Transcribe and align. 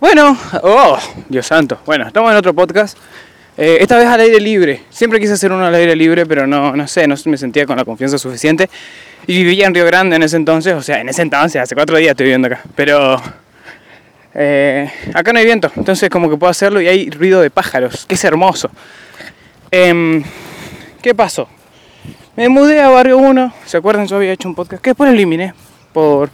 Bueno, 0.00 0.36
oh, 0.62 0.98
Dios 1.28 1.46
santo. 1.46 1.78
Bueno, 1.86 2.06
estamos 2.06 2.30
en 2.30 2.36
otro 2.36 2.54
podcast. 2.54 2.96
Eh, 3.56 3.78
esta 3.80 3.96
vez 3.96 4.06
al 4.06 4.20
aire 4.20 4.40
libre. 4.40 4.82
Siempre 4.90 5.20
quise 5.20 5.32
hacer 5.32 5.52
uno 5.52 5.64
al 5.64 5.74
aire 5.74 5.94
libre, 5.96 6.26
pero 6.26 6.46
no, 6.46 6.74
no 6.76 6.86
sé, 6.86 7.06
no 7.06 7.14
me 7.26 7.36
sentía 7.36 7.66
con 7.66 7.76
la 7.76 7.84
confianza 7.84 8.18
suficiente. 8.18 8.68
Y 9.26 9.42
vivía 9.42 9.66
en 9.66 9.74
Río 9.74 9.86
Grande 9.86 10.16
en 10.16 10.22
ese 10.22 10.36
entonces, 10.36 10.74
o 10.74 10.82
sea, 10.82 11.00
en 11.00 11.08
ese 11.08 11.22
entonces, 11.22 11.62
hace 11.62 11.74
cuatro 11.74 11.96
días 11.96 12.10
estoy 12.10 12.24
viviendo 12.24 12.48
acá. 12.48 12.62
Pero 12.74 13.20
eh, 14.34 14.90
acá 15.14 15.32
no 15.32 15.38
hay 15.38 15.44
viento, 15.44 15.70
entonces 15.76 16.10
como 16.10 16.28
que 16.28 16.36
puedo 16.36 16.50
hacerlo 16.50 16.80
y 16.80 16.88
hay 16.88 17.08
ruido 17.10 17.40
de 17.40 17.50
pájaros, 17.50 18.04
que 18.06 18.16
es 18.16 18.24
hermoso. 18.24 18.70
Em, 19.70 20.22
¿Qué 21.00 21.14
pasó? 21.14 21.48
Me 22.36 22.48
mudé 22.48 22.80
a 22.80 22.88
Barrio 22.88 23.18
1, 23.18 23.54
¿se 23.64 23.76
acuerdan? 23.76 24.06
Yo 24.06 24.16
había 24.16 24.32
hecho 24.32 24.48
un 24.48 24.54
podcast 24.54 24.82
que 24.82 24.90
después 24.90 25.10
eliminé 25.10 25.54
por, 25.92 26.30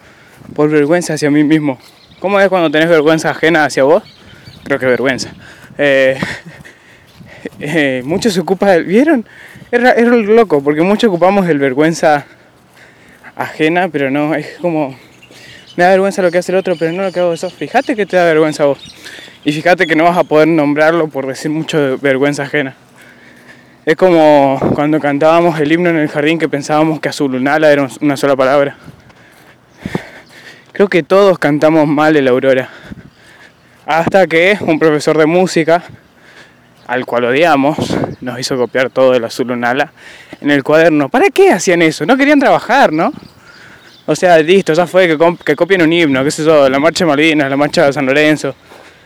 por 0.54 0.70
vergüenza 0.70 1.14
hacia 1.14 1.30
mí 1.30 1.44
mismo. 1.44 1.78
¿Cómo 2.20 2.38
es 2.38 2.50
cuando 2.50 2.70
tenés 2.70 2.90
vergüenza 2.90 3.30
ajena 3.30 3.64
hacia 3.64 3.82
vos? 3.84 4.02
Creo 4.62 4.78
que 4.78 4.84
vergüenza. 4.84 5.32
Eh, 5.78 6.18
eh, 7.60 8.02
muchos 8.04 8.34
se 8.34 8.40
ocupan 8.40 8.68
del... 8.68 8.84
¿Vieron? 8.84 9.26
Era, 9.72 9.92
era 9.92 10.10
loco, 10.10 10.62
porque 10.62 10.82
muchos 10.82 11.08
ocupamos 11.08 11.48
el 11.48 11.58
vergüenza 11.58 12.26
ajena, 13.34 13.88
pero 13.88 14.10
no, 14.10 14.34
es 14.34 14.58
como... 14.60 14.94
Me 15.76 15.84
da 15.84 15.90
vergüenza 15.90 16.20
lo 16.20 16.30
que 16.30 16.36
hace 16.36 16.52
el 16.52 16.58
otro, 16.58 16.76
pero 16.78 16.92
no 16.92 17.02
lo 17.02 17.10
que 17.10 17.20
hago 17.20 17.32
eso. 17.32 17.48
Fíjate 17.48 17.96
que 17.96 18.04
te 18.04 18.18
da 18.18 18.24
vergüenza 18.26 18.64
a 18.64 18.66
vos. 18.66 18.94
Y 19.42 19.52
fíjate 19.52 19.86
que 19.86 19.96
no 19.96 20.04
vas 20.04 20.18
a 20.18 20.24
poder 20.24 20.46
nombrarlo 20.46 21.08
por 21.08 21.26
decir 21.26 21.50
mucho 21.50 21.80
de 21.80 21.96
vergüenza 21.96 22.42
ajena. 22.42 22.74
Es 23.86 23.96
como 23.96 24.60
cuando 24.74 25.00
cantábamos 25.00 25.58
el 25.58 25.72
himno 25.72 25.88
en 25.88 25.96
el 25.96 26.08
jardín 26.08 26.38
que 26.38 26.50
pensábamos 26.50 27.00
que 27.00 27.08
azulunala 27.08 27.72
era 27.72 27.88
una 28.02 28.18
sola 28.18 28.36
palabra. 28.36 28.76
Creo 30.80 30.88
que 30.88 31.02
todos 31.02 31.38
cantamos 31.38 31.86
mal 31.86 32.16
el 32.16 32.26
Aurora. 32.26 32.70
Hasta 33.84 34.26
que 34.26 34.56
un 34.62 34.78
profesor 34.78 35.18
de 35.18 35.26
música, 35.26 35.82
al 36.86 37.04
cual 37.04 37.24
odiamos, 37.26 37.76
nos 38.22 38.40
hizo 38.40 38.56
copiar 38.56 38.88
todo 38.88 39.12
el 39.12 39.22
azul 39.22 39.50
unala 39.50 39.92
en 40.40 40.50
el 40.50 40.64
cuaderno. 40.64 41.10
¿Para 41.10 41.28
qué 41.28 41.52
hacían 41.52 41.82
eso? 41.82 42.06
No 42.06 42.16
querían 42.16 42.40
trabajar, 42.40 42.94
¿no? 42.94 43.12
O 44.06 44.16
sea, 44.16 44.38
listo, 44.38 44.72
ya 44.72 44.86
fue 44.86 45.06
que, 45.44 45.54
copien 45.54 45.82
un 45.82 45.92
himno, 45.92 46.24
qué 46.24 46.30
sé 46.30 46.44
yo, 46.44 46.66
la 46.66 46.78
marcha 46.78 47.04
de 47.04 47.10
Malvinas, 47.10 47.50
la 47.50 47.58
marcha 47.58 47.84
de 47.84 47.92
San 47.92 48.06
Lorenzo. 48.06 48.54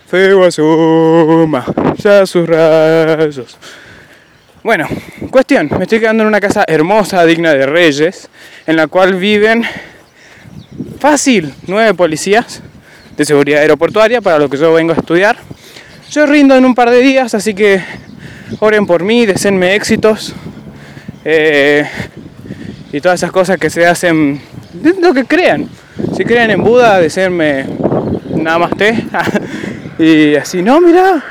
Fuego 0.07 0.45
asuma, 0.45 1.67
ya 1.97 2.25
sus 2.25 2.49
rayos. 2.49 3.59
Bueno, 4.63 4.87
cuestión, 5.29 5.69
me 5.77 5.83
estoy 5.83 5.99
quedando 5.99 6.23
en 6.23 6.29
una 6.29 6.41
casa 6.41 6.65
hermosa, 6.69 7.27
digna 7.27 7.53
de 7.53 7.67
reyes, 7.67 8.31
en 8.65 8.77
la 8.77 8.87
cual 8.87 9.15
viven 9.15 9.67
Fácil, 11.05 11.53
nueve 11.67 11.93
policías 11.93 12.63
de 13.15 13.27
seguridad 13.27 13.61
aeroportuaria 13.61 14.23
para 14.23 14.39
lo 14.39 14.49
que 14.49 14.57
yo 14.57 14.73
vengo 14.73 14.95
a 14.95 14.97
estudiar. 14.97 15.37
Yo 16.11 16.25
rindo 16.25 16.57
en 16.57 16.65
un 16.65 16.75
par 16.75 16.89
de 16.89 17.01
días, 17.01 17.35
así 17.35 17.53
que 17.53 17.85
oren 18.59 18.87
por 18.87 19.03
mí, 19.03 19.27
deseenme 19.27 19.75
éxitos 19.75 20.35
eh, 21.27 21.87
y 22.91 23.03
todas 23.03 23.21
esas 23.21 23.33
cosas 23.33 23.59
que 23.59 23.69
se 23.69 23.87
hacen, 23.87 24.41
lo 25.03 25.13
que 25.13 25.27
crean. 25.27 25.69
Si 26.17 26.25
creen 26.25 26.53
en 26.53 26.65
Buda, 26.65 26.99
deseenme 26.99 27.67
nada 28.37 28.61
más 28.61 28.71
té. 28.79 29.05
y 29.99 30.37
así, 30.37 30.63
no, 30.63 30.81
mira, 30.81 31.23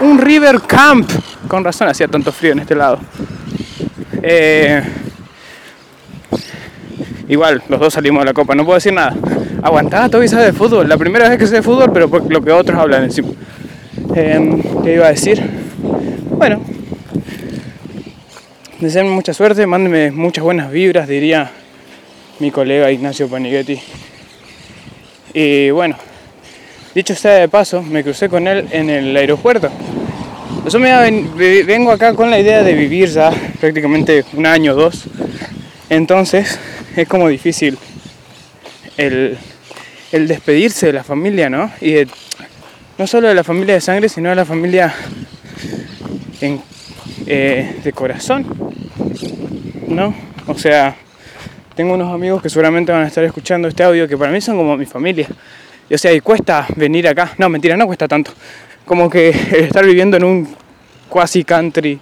un 0.00 0.16
river 0.16 0.60
camp. 0.60 1.10
Con 1.48 1.64
razón 1.64 1.88
hacía 1.88 2.06
tanto 2.06 2.30
frío 2.30 2.52
en 2.52 2.60
este 2.60 2.76
lado. 2.76 3.00
Eh, 4.22 4.80
Igual, 7.28 7.62
los 7.68 7.80
dos 7.80 7.94
salimos 7.94 8.22
de 8.22 8.26
la 8.26 8.34
copa, 8.34 8.54
no 8.54 8.64
puedo 8.64 8.74
decir 8.74 8.92
nada. 8.92 9.14
Aguantá, 9.62 10.08
Toby 10.08 10.28
sabe 10.28 10.46
de 10.46 10.52
fútbol. 10.52 10.88
La 10.88 10.98
primera 10.98 11.28
vez 11.28 11.38
que 11.38 11.46
sé 11.46 11.56
de 11.56 11.62
fútbol, 11.62 11.90
pero 11.92 12.08
por 12.08 12.30
lo 12.30 12.42
que 12.42 12.52
otros 12.52 12.78
hablan 12.78 13.04
encima. 13.04 13.28
Eh, 14.14 14.62
¿Qué 14.84 14.94
iba 14.94 15.06
a 15.06 15.10
decir? 15.10 15.42
Bueno, 16.30 16.60
deseenme 18.78 19.10
mucha 19.10 19.32
suerte, 19.32 19.66
mándenme 19.66 20.10
muchas 20.10 20.44
buenas 20.44 20.70
vibras, 20.70 21.08
diría 21.08 21.50
mi 22.40 22.50
colega 22.50 22.90
Ignacio 22.90 23.28
Panighetti. 23.28 23.80
Y 25.32 25.70
bueno, 25.70 25.96
dicho 26.94 27.14
sea 27.14 27.32
de 27.32 27.48
paso, 27.48 27.82
me 27.82 28.02
crucé 28.02 28.28
con 28.28 28.46
él 28.46 28.68
en 28.70 28.90
el 28.90 29.16
aeropuerto. 29.16 29.70
Yo 30.68 30.78
me 30.78 30.92
vengo 31.64 31.90
acá 31.90 32.14
con 32.14 32.30
la 32.30 32.38
idea 32.38 32.62
de 32.62 32.74
vivir 32.74 33.08
ya 33.08 33.30
prácticamente 33.60 34.24
un 34.34 34.46
año 34.46 34.72
o 34.72 34.74
dos. 34.74 35.04
Entonces, 35.88 36.58
es 36.96 37.08
como 37.08 37.28
difícil 37.28 37.78
el, 38.96 39.38
despedirse 40.12 40.86
de 40.86 40.92
la 40.92 41.04
familia, 41.04 41.50
¿no? 41.50 41.70
Y 41.80 41.96
no 42.98 43.06
solo 43.06 43.28
de 43.28 43.34
la 43.34 43.42
familia 43.42 43.74
de 43.74 43.80
sangre, 43.80 44.08
sino 44.08 44.28
de 44.28 44.36
la 44.36 44.44
familia 44.44 44.94
eh, 47.26 47.76
de 47.82 47.92
corazón, 47.92 48.46
¿no? 49.88 50.14
O 50.46 50.56
sea, 50.56 50.94
tengo 51.74 51.94
unos 51.94 52.12
amigos 52.12 52.40
que 52.42 52.48
seguramente 52.48 52.92
van 52.92 53.02
a 53.02 53.06
estar 53.08 53.24
escuchando 53.24 53.66
este 53.66 53.82
audio 53.82 54.06
que 54.06 54.16
para 54.16 54.30
mí 54.30 54.40
son 54.40 54.56
como 54.56 54.76
mi 54.76 54.86
familia. 54.86 55.26
Y, 55.90 55.94
o 55.94 55.98
sea, 55.98 56.12
y 56.12 56.20
cuesta 56.20 56.66
venir 56.76 57.08
acá. 57.08 57.32
No, 57.38 57.48
mentira, 57.48 57.76
no 57.76 57.86
cuesta 57.86 58.06
tanto. 58.06 58.32
Como 58.84 59.10
que 59.10 59.30
estar 59.30 59.84
viviendo 59.84 60.16
en 60.16 60.24
un 60.24 60.56
quasi 61.08 61.42
country 61.42 61.98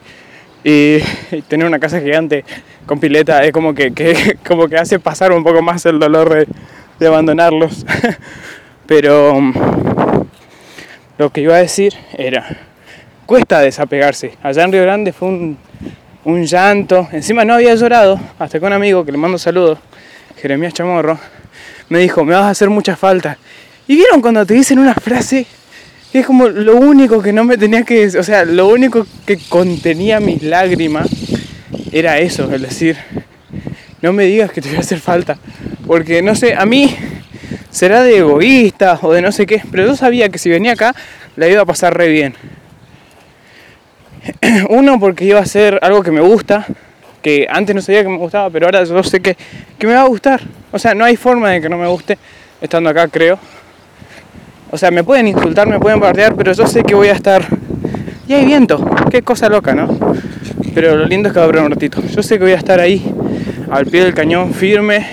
y, 0.65 0.99
tener 1.49 1.67
una 1.67 1.79
casa 1.79 2.01
gigante 2.01 2.45
con 2.87 2.99
pileta 3.01 3.45
es 3.45 3.53
como 3.53 3.75
que, 3.75 3.93
como 4.47 4.69
que 4.69 4.77
hace 4.77 4.99
pasar 4.99 5.33
un 5.33 5.43
poco 5.43 5.63
más 5.63 5.85
el 5.87 5.99
dolor 5.99 6.47
de, 6.99 7.07
abandonarlos. 7.07 7.85
Pero 8.87 9.41
mm, 9.41 9.53
lo 11.19 11.31
que 11.31 11.41
iba 11.41 11.57
a 11.57 11.59
decir 11.59 11.95
era, 12.17 12.45
cuesta 13.27 13.61
desapegarse. 13.61 14.37
Allá 14.43 14.65
en 14.65 14.73
Río 14.73 14.83
Grande 14.83 15.13
fue 15.13 15.29
un, 15.29 15.59
un 16.25 16.45
llanto. 16.45 17.09
Encima 17.13 17.45
no 17.45 17.55
había 17.55 17.75
llorado, 17.75 18.21
hasta 18.39 18.59
que 18.61 18.67
un 18.67 18.73
amigo 18.73 19.05
que 19.05 19.13
le 19.13 19.19
mando 19.19 19.39
saludos, 19.39 19.79
Jeremías 20.41 20.75
Chamorro, 20.75 21.19
me 21.89 21.99
dijo, 21.99 22.25
me 22.25 22.35
vas 22.35 22.45
a 22.45 22.51
hacer 22.51 22.71
mucha 22.71 22.97
falta. 22.97 23.37
Y 23.89 23.97
vieron 23.97 24.21
cuando 24.21 24.47
te 24.47 24.55
dicen 24.55 24.79
una 24.79 24.95
frase 24.95 25.47
es 26.19 26.27
como 26.27 26.49
lo 26.49 26.77
único 26.77 27.23
que 27.23 27.33
no 27.33 27.45
me 27.45 27.57
tenía 27.57 27.83
que 27.83 28.07
o 28.07 28.23
sea, 28.23 28.45
lo 28.45 28.69
único 28.69 29.07
que 29.25 29.39
contenía 29.49 30.21
mis 30.21 30.43
lágrimas 30.43 31.09
era 31.91 32.19
eso, 32.19 32.53
es 32.53 32.63
decir, 32.63 32.97
no 34.01 34.13
me 34.13 34.25
digas 34.25 34.51
que 34.51 34.61
te 34.61 34.69
voy 34.69 34.79
a 34.79 34.81
hacer 34.81 35.01
falta, 35.01 35.39
porque 35.87 36.23
no 36.23 36.35
sé, 36.35 36.55
a 36.55 36.67
mí 36.67 36.95
será 37.71 38.03
de 38.03 38.19
egoísta 38.19 38.99
o 39.03 39.13
de 39.13 39.23
no 39.23 39.33
sé 39.33 39.47
qué, 39.47 39.63
pero 39.71 39.87
yo 39.87 39.97
sabía 39.97 40.29
que 40.29 40.39
si 40.39 40.51
venía 40.51 40.73
acá 40.73 40.95
la 41.37 41.49
iba 41.49 41.63
a 41.63 41.67
pasar 41.67 41.97
re 41.97 42.09
bien. 42.09 42.35
Uno, 44.69 45.01
porque 45.01 45.25
iba 45.25 45.41
a 45.41 45.47
ser 45.47 45.79
algo 45.83 46.03
que 46.03 46.11
me 46.11 46.21
gusta, 46.21 46.67
que 47.23 47.47
antes 47.51 47.75
no 47.75 47.83
sabía 47.83 48.03
que 48.03 48.09
me 48.09 48.19
gustaba, 48.19 48.51
pero 48.51 48.67
ahora 48.67 48.85
yo 48.85 49.03
sé 49.03 49.21
que, 49.21 49.37
que 49.79 49.87
me 49.87 49.95
va 49.95 50.03
a 50.03 50.07
gustar. 50.09 50.43
O 50.71 50.79
sea, 50.79 50.95
no 50.95 51.05
hay 51.05 51.17
forma 51.17 51.51
de 51.51 51.61
que 51.61 51.69
no 51.69 51.79
me 51.79 51.87
guste 51.87 52.19
estando 52.61 52.91
acá, 52.91 53.09
creo. 53.09 53.39
O 54.75 54.79
sea, 54.79 54.91
me 54.91 55.05
pueden 55.05 55.29
insultar, 55.29 55.69
me 55.69 55.79
pueden 55.79 56.01
bardear, 56.01 56.35
pero 56.35 56.55
yo 56.55 56.67
sé 56.67 56.83
que 56.83 56.95
voy 56.95 57.09
a 57.09 57.13
estar... 57.13 57.45
Y 58.27 58.33
hay 58.33 58.47
viento, 58.47 58.83
qué 59.11 59.21
cosa 59.21 59.51
loca, 59.51 59.75
¿no? 59.75 59.87
Pero 60.75 60.97
lo 60.97 61.05
lindo 61.05 61.29
es 61.29 61.35
que 61.35 61.41
va 61.41 61.45
a 61.45 61.47
durar 61.49 61.65
un 61.65 61.73
ratito. 61.73 62.01
Yo 62.01 62.23
sé 62.23 62.39
que 62.39 62.45
voy 62.45 62.55
a 62.55 62.57
estar 62.57 62.81
ahí, 62.81 63.05
al 63.71 63.85
pie 63.85 64.03
del 64.03 64.15
cañón, 64.15 64.55
firme. 64.55 65.07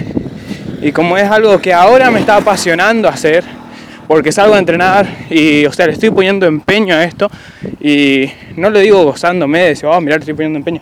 Y 0.81 0.93
como 0.93 1.17
es 1.17 1.29
algo 1.29 1.59
que 1.59 1.73
ahora 1.73 2.09
me 2.09 2.21
está 2.21 2.37
apasionando 2.37 3.09
hacer, 3.09 3.43
porque 4.07 4.31
salgo 4.31 4.55
a 4.55 4.59
entrenar 4.59 5.05
y, 5.29 5.65
o 5.65 5.73
sea, 5.73 5.87
le 5.87 5.91
estoy 5.91 6.11
poniendo 6.11 6.45
empeño 6.45 6.95
a 6.95 7.03
esto. 7.03 7.29
Y 7.81 8.31
no 8.55 8.69
lo 8.69 8.79
digo 8.79 9.03
gozándome 9.03 9.59
de 9.59 9.67
decir, 9.67 9.87
oh, 9.87 9.99
mirar, 9.99 10.19
estoy 10.19 10.35
poniendo 10.35 10.57
empeño. 10.57 10.81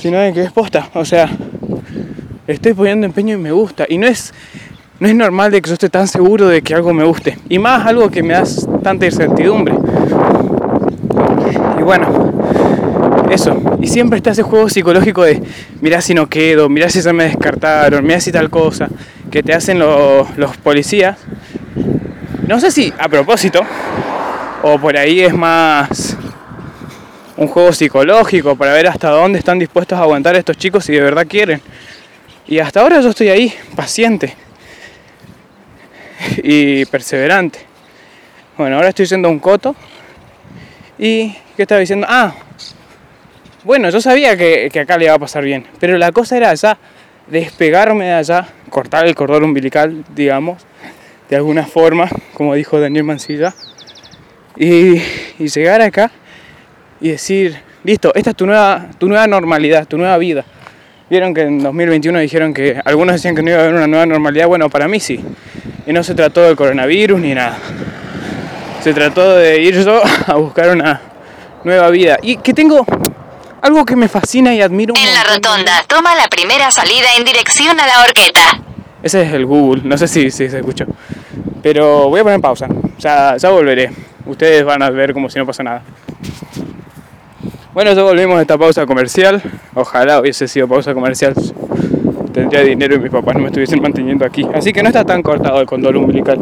Sino 0.00 0.18
de 0.18 0.32
que 0.32 0.40
es 0.40 0.50
posta, 0.50 0.88
o 0.94 1.04
sea, 1.04 1.28
estoy 2.46 2.72
poniendo 2.72 3.04
empeño 3.04 3.34
y 3.34 3.38
me 3.38 3.52
gusta. 3.52 3.84
Y 3.86 3.98
no 3.98 4.06
es 4.06 4.32
no 5.04 5.10
es 5.10 5.16
normal 5.16 5.50
de 5.50 5.60
que 5.60 5.68
yo 5.68 5.74
esté 5.74 5.90
tan 5.90 6.08
seguro 6.08 6.48
de 6.48 6.62
que 6.62 6.74
algo 6.74 6.94
me 6.94 7.04
guste. 7.04 7.36
Y 7.50 7.58
más 7.58 7.86
algo 7.86 8.08
que 8.10 8.22
me 8.22 8.32
da 8.32 8.44
tanta 8.82 9.04
incertidumbre. 9.04 9.74
Y 11.78 11.82
bueno, 11.82 12.32
eso. 13.30 13.54
Y 13.82 13.88
siempre 13.88 14.16
está 14.16 14.30
ese 14.30 14.42
juego 14.42 14.70
psicológico 14.70 15.24
de, 15.24 15.42
mirá 15.82 16.00
si 16.00 16.14
no 16.14 16.26
quedo, 16.26 16.70
mirá 16.70 16.88
si 16.88 17.02
se 17.02 17.12
me 17.12 17.24
descartaron, 17.24 18.02
mirá 18.02 18.18
si 18.18 18.32
tal 18.32 18.48
cosa, 18.48 18.88
que 19.30 19.42
te 19.42 19.52
hacen 19.52 19.78
los 19.78 20.56
policías. 20.62 21.18
No 22.48 22.58
sé 22.58 22.70
si 22.70 22.90
a 22.98 23.06
propósito, 23.06 23.60
o 24.62 24.78
por 24.78 24.96
ahí 24.96 25.20
es 25.20 25.34
más 25.34 26.16
un 27.36 27.48
juego 27.48 27.74
psicológico 27.74 28.56
para 28.56 28.72
ver 28.72 28.86
hasta 28.86 29.10
dónde 29.10 29.38
están 29.38 29.58
dispuestos 29.58 29.98
a 29.98 30.02
aguantar 30.02 30.34
estos 30.34 30.56
chicos 30.56 30.86
si 30.86 30.94
de 30.94 31.02
verdad 31.02 31.26
quieren. 31.28 31.60
Y 32.46 32.58
hasta 32.58 32.80
ahora 32.80 33.02
yo 33.02 33.10
estoy 33.10 33.28
ahí, 33.28 33.52
paciente 33.76 34.43
y 36.42 36.84
perseverante. 36.86 37.60
Bueno, 38.56 38.76
ahora 38.76 38.88
estoy 38.88 39.06
siendo 39.06 39.28
un 39.28 39.38
coto. 39.38 39.74
¿Y 40.98 41.34
qué 41.56 41.62
estaba 41.62 41.80
diciendo? 41.80 42.06
Ah, 42.08 42.34
bueno, 43.64 43.88
yo 43.90 44.00
sabía 44.00 44.36
que, 44.36 44.70
acá 44.78 44.98
le 44.98 45.06
iba 45.06 45.14
a 45.14 45.18
pasar 45.18 45.42
bien, 45.42 45.66
pero 45.80 45.96
la 45.96 46.12
cosa 46.12 46.36
era 46.36 46.50
allá, 46.50 46.76
despegarme 47.28 48.04
de 48.04 48.12
allá, 48.12 48.46
cortar 48.68 49.06
el 49.06 49.14
cordón 49.14 49.44
umbilical, 49.44 50.04
digamos, 50.14 50.62
de 51.30 51.36
alguna 51.36 51.64
forma, 51.64 52.08
como 52.34 52.54
dijo 52.54 52.78
Daniel 52.78 53.04
Mancilla, 53.04 53.54
y, 54.56 55.00
y 55.38 55.48
llegar 55.48 55.80
acá 55.80 56.10
y 57.00 57.08
decir, 57.08 57.56
listo, 57.84 58.14
esta 58.14 58.30
es 58.30 58.36
tu 58.36 58.46
nueva, 58.46 58.88
tu 58.98 59.08
nueva 59.08 59.26
normalidad, 59.26 59.88
tu 59.88 59.96
nueva 59.96 60.18
vida. 60.18 60.44
Vieron 61.10 61.34
que 61.34 61.42
en 61.42 61.62
2021 61.62 62.18
dijeron 62.20 62.54
que 62.54 62.80
algunos 62.82 63.16
decían 63.16 63.34
que 63.34 63.42
no 63.42 63.50
iba 63.50 63.58
a 63.58 63.62
haber 63.64 63.74
una 63.74 63.86
nueva 63.86 64.06
normalidad, 64.06 64.46
bueno, 64.46 64.70
para 64.70 64.88
mí 64.88 65.00
sí. 65.00 65.22
Y 65.86 65.92
no 65.92 66.02
se 66.02 66.14
trató 66.14 66.42
del 66.42 66.56
coronavirus 66.56 67.20
ni 67.20 67.34
nada. 67.34 67.58
Se 68.82 68.94
trató 68.94 69.36
de 69.36 69.60
ir 69.60 69.84
yo 69.84 70.00
a 70.26 70.34
buscar 70.34 70.70
una 70.70 71.00
nueva 71.62 71.90
vida. 71.90 72.16
Y 72.22 72.38
que 72.38 72.54
tengo 72.54 72.86
algo 73.60 73.84
que 73.84 73.96
me 73.96 74.08
fascina 74.08 74.54
y 74.54 74.62
admiro. 74.62 74.94
En 74.96 75.12
la 75.12 75.24
rotonda, 75.24 75.84
toma 75.86 76.14
la 76.14 76.26
primera 76.28 76.70
salida 76.70 77.08
en 77.18 77.24
dirección 77.26 77.78
a 77.78 77.86
la 77.86 78.02
horqueta. 78.02 78.60
Ese 79.02 79.22
es 79.22 79.32
el 79.34 79.44
Google, 79.44 79.82
no 79.84 79.98
sé 79.98 80.08
si, 80.08 80.30
si 80.30 80.48
se 80.48 80.58
escuchó. 80.58 80.86
Pero 81.62 82.08
voy 82.08 82.20
a 82.20 82.24
poner 82.24 82.40
pausa. 82.40 82.66
Ya, 82.98 83.36
ya 83.36 83.50
volveré. 83.50 83.90
Ustedes 84.24 84.64
van 84.64 84.82
a 84.82 84.88
ver 84.88 85.12
como 85.12 85.28
si 85.28 85.38
no 85.38 85.44
pasa 85.44 85.62
nada. 85.62 85.82
Bueno, 87.74 87.92
ya 87.92 88.04
volvimos 88.04 88.38
a 88.38 88.42
esta 88.42 88.56
pausa 88.56 88.86
comercial. 88.86 89.42
Ojalá 89.74 90.20
hubiese 90.20 90.46
sido 90.46 90.68
pausa 90.68 90.94
comercial. 90.94 91.34
Tendría 92.32 92.60
dinero 92.60 92.94
y 92.94 93.00
mis 93.00 93.10
papás 93.10 93.34
no 93.34 93.40
me 93.40 93.46
estuviesen 93.48 93.82
manteniendo 93.82 94.24
aquí. 94.24 94.46
Así 94.54 94.72
que 94.72 94.80
no 94.80 94.90
está 94.90 95.04
tan 95.04 95.24
cortado 95.24 95.60
el 95.60 95.66
condón 95.66 95.96
umbilical. 95.96 96.38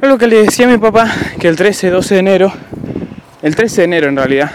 Lo 0.00 0.16
que 0.16 0.28
le 0.28 0.44
decía 0.44 0.66
a 0.66 0.70
mi 0.70 0.78
papá, 0.78 1.12
que 1.40 1.48
el 1.48 1.56
13, 1.56 1.90
12 1.90 2.14
de 2.14 2.20
enero, 2.20 2.52
el 3.42 3.56
13 3.56 3.80
de 3.80 3.84
enero 3.86 4.08
en 4.10 4.16
realidad, 4.16 4.52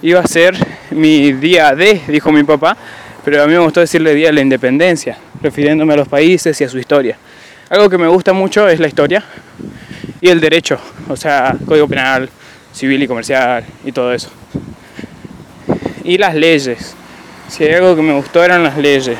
iba 0.00 0.20
a 0.20 0.26
ser 0.26 0.56
mi 0.92 1.30
día 1.32 1.74
de, 1.74 2.00
dijo 2.08 2.32
mi 2.32 2.44
papá, 2.44 2.74
pero 3.22 3.42
a 3.42 3.46
mí 3.46 3.52
me 3.52 3.58
gustó 3.58 3.80
decirle 3.80 4.14
día 4.14 4.28
de 4.28 4.32
la 4.32 4.40
independencia, 4.40 5.18
refiriéndome 5.42 5.92
a 5.92 5.96
los 5.96 6.08
países 6.08 6.58
y 6.58 6.64
a 6.64 6.70
su 6.70 6.78
historia. 6.78 7.18
Algo 7.68 7.90
que 7.90 7.98
me 7.98 8.06
gusta 8.06 8.32
mucho 8.32 8.66
es 8.66 8.80
la 8.80 8.88
historia 8.88 9.22
y 10.22 10.28
el 10.30 10.40
derecho, 10.40 10.78
o 11.06 11.16
sea, 11.16 11.54
código 11.66 11.86
penal, 11.86 12.30
civil 12.72 13.02
y 13.02 13.06
comercial 13.06 13.62
y 13.84 13.92
todo 13.92 14.14
eso 14.14 14.30
y 16.06 16.18
las 16.18 16.34
leyes. 16.34 16.94
Si 17.48 17.64
hay 17.64 17.74
algo 17.74 17.96
que 17.96 18.02
me 18.02 18.14
gustó 18.14 18.42
eran 18.42 18.62
las 18.62 18.76
leyes. 18.78 19.18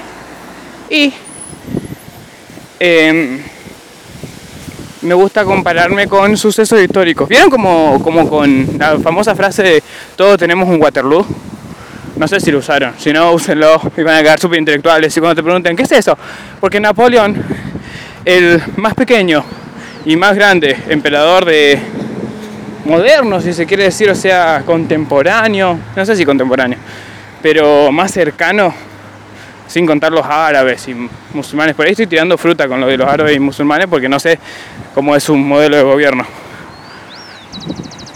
Y 0.88 1.12
em, 2.78 3.40
me 5.02 5.14
gusta 5.14 5.44
compararme 5.44 6.06
con 6.06 6.36
sucesos 6.36 6.80
históricos. 6.80 7.28
¿Vieron 7.28 7.50
como, 7.50 8.00
como 8.02 8.28
con 8.28 8.78
la 8.78 8.98
famosa 8.98 9.34
frase 9.34 9.62
de 9.62 9.82
todos 10.14 10.38
tenemos 10.38 10.68
un 10.68 10.80
Waterloo? 10.80 11.26
No 12.16 12.26
sé 12.26 12.40
si 12.40 12.50
lo 12.50 12.58
usaron, 12.58 12.94
si 12.96 13.12
no, 13.12 13.32
úsenlo 13.32 13.78
y 13.96 14.02
van 14.02 14.16
a 14.16 14.22
quedar 14.22 14.40
súper 14.40 14.58
intelectuales. 14.58 15.14
Y 15.16 15.20
cuando 15.20 15.34
te 15.36 15.42
pregunten, 15.42 15.76
¿qué 15.76 15.82
es 15.82 15.92
eso? 15.92 16.16
Porque 16.60 16.80
Napoleón, 16.80 17.42
el 18.24 18.62
más 18.76 18.94
pequeño 18.94 19.44
y 20.04 20.16
más 20.16 20.34
grande 20.34 20.76
emperador 20.88 21.44
de, 21.44 21.78
moderno, 22.86 23.40
si 23.40 23.52
se 23.52 23.66
quiere 23.66 23.84
decir, 23.84 24.08
o 24.08 24.14
sea, 24.14 24.62
contemporáneo, 24.64 25.78
no 25.94 26.06
sé 26.06 26.16
si 26.16 26.24
contemporáneo, 26.24 26.78
pero 27.42 27.90
más 27.92 28.12
cercano, 28.12 28.72
sin 29.66 29.86
contar 29.86 30.12
los 30.12 30.24
árabes 30.24 30.86
y 30.88 30.94
musulmanes. 31.34 31.74
Por 31.74 31.86
ahí 31.86 31.92
estoy 31.92 32.06
tirando 32.06 32.38
fruta 32.38 32.68
con 32.68 32.80
lo 32.80 32.86
de 32.86 32.96
los 32.96 33.08
árabes 33.08 33.36
y 33.36 33.40
musulmanes 33.40 33.86
porque 33.88 34.08
no 34.08 34.18
sé 34.18 34.38
cómo 34.94 35.14
es 35.16 35.24
su 35.24 35.36
modelo 35.36 35.76
de 35.76 35.82
gobierno. 35.82 36.24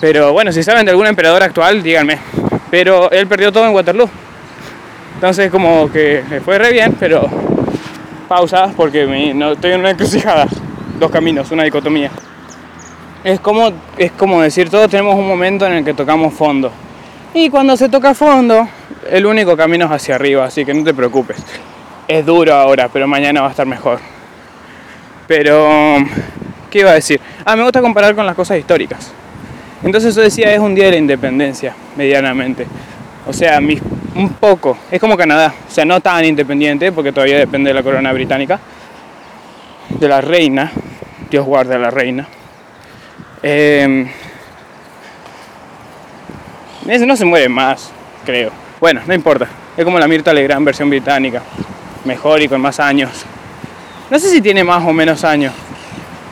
Pero 0.00 0.32
bueno, 0.32 0.52
si 0.52 0.62
saben 0.62 0.84
de 0.86 0.92
algún 0.92 1.06
emperador 1.06 1.42
actual, 1.42 1.82
díganme. 1.82 2.18
Pero 2.70 3.10
él 3.10 3.26
perdió 3.26 3.52
todo 3.52 3.66
en 3.66 3.74
Waterloo. 3.74 4.08
Entonces 5.14 5.50
como 5.50 5.90
que 5.92 6.24
le 6.30 6.40
fue 6.40 6.58
re 6.58 6.72
bien, 6.72 6.96
pero 6.98 7.28
pausa 8.28 8.72
porque 8.74 9.32
no, 9.34 9.52
estoy 9.52 9.72
en 9.72 9.80
una 9.80 9.90
encrucijada. 9.90 10.46
Dos 10.98 11.10
caminos, 11.10 11.50
una 11.50 11.64
dicotomía. 11.64 12.10
Es 13.22 13.38
como, 13.40 13.70
es 13.98 14.12
como 14.12 14.40
decir, 14.40 14.70
todos 14.70 14.88
tenemos 14.88 15.14
un 15.14 15.28
momento 15.28 15.66
en 15.66 15.74
el 15.74 15.84
que 15.84 15.92
tocamos 15.92 16.32
fondo. 16.32 16.72
Y 17.34 17.50
cuando 17.50 17.76
se 17.76 17.88
toca 17.88 18.14
fondo, 18.14 18.66
el 19.10 19.26
único 19.26 19.56
camino 19.56 19.84
es 19.84 19.92
hacia 19.92 20.14
arriba, 20.14 20.46
así 20.46 20.64
que 20.64 20.72
no 20.72 20.82
te 20.82 20.94
preocupes. 20.94 21.36
Es 22.08 22.24
duro 22.24 22.54
ahora, 22.54 22.88
pero 22.88 23.06
mañana 23.06 23.42
va 23.42 23.48
a 23.48 23.50
estar 23.50 23.66
mejor. 23.66 24.00
Pero, 25.28 25.96
¿qué 26.70 26.80
iba 26.80 26.90
a 26.90 26.94
decir? 26.94 27.20
Ah, 27.44 27.54
me 27.56 27.62
gusta 27.62 27.80
comparar 27.82 28.14
con 28.14 28.24
las 28.24 28.34
cosas 28.34 28.58
históricas. 28.58 29.12
Entonces 29.84 30.14
yo 30.14 30.22
decía, 30.22 30.52
es 30.52 30.58
un 30.58 30.74
día 30.74 30.86
de 30.86 30.92
la 30.92 30.96
independencia, 30.96 31.74
medianamente. 31.96 32.66
O 33.26 33.32
sea, 33.32 33.60
un 33.60 34.30
poco. 34.40 34.78
Es 34.90 34.98
como 34.98 35.16
Canadá. 35.16 35.54
O 35.68 35.70
sea, 35.70 35.84
no 35.84 36.00
tan 36.00 36.24
independiente, 36.24 36.90
porque 36.90 37.12
todavía 37.12 37.38
depende 37.38 37.68
de 37.68 37.74
la 37.74 37.82
corona 37.82 38.12
británica. 38.12 38.58
De 39.90 40.08
la 40.08 40.20
reina. 40.20 40.72
Dios 41.30 41.44
guarde 41.44 41.76
a 41.76 41.78
la 41.78 41.90
reina. 41.90 42.26
Eh, 43.42 44.10
no 46.84 47.16
se 47.16 47.24
muere 47.24 47.48
más, 47.48 47.90
creo. 48.24 48.50
Bueno, 48.80 49.00
no 49.06 49.14
importa. 49.14 49.46
Es 49.76 49.84
como 49.84 49.98
la 49.98 50.08
Mirta 50.08 50.32
Legrand 50.32 50.64
versión 50.64 50.90
británica. 50.90 51.42
Mejor 52.04 52.42
y 52.42 52.48
con 52.48 52.60
más 52.60 52.80
años. 52.80 53.10
No 54.10 54.18
sé 54.18 54.30
si 54.30 54.40
tiene 54.40 54.64
más 54.64 54.84
o 54.86 54.92
menos 54.92 55.24
años. 55.24 55.52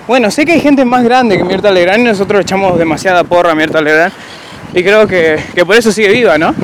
Bueno, 0.06 0.30
sé 0.30 0.44
que 0.44 0.52
hay 0.52 0.60
gente 0.60 0.84
más 0.84 1.04
grande 1.04 1.36
que 1.36 1.44
Mirta 1.44 1.70
Legrand 1.70 2.00
y 2.00 2.04
nosotros 2.04 2.40
echamos 2.40 2.78
demasiada 2.78 3.24
porra 3.24 3.52
a 3.52 3.54
Mirta 3.54 3.80
Legrand. 3.80 4.12
Y 4.74 4.82
creo 4.82 5.06
que, 5.06 5.38
que 5.54 5.64
por 5.64 5.76
eso 5.76 5.92
sigue 5.92 6.08
viva, 6.08 6.36
¿no? 6.38 6.54